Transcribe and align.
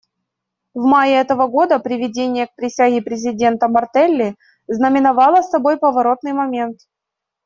В 0.73 0.83
мае 0.83 1.15
этого 1.17 1.45
года 1.45 1.77
приведение 1.79 2.47
к 2.47 2.55
присяге 2.55 3.03
президента 3.03 3.67
Мартелли 3.67 4.35
знаменовало 4.67 5.43
собой 5.43 5.77
поворотный 5.77 6.33
момент. 6.33 6.79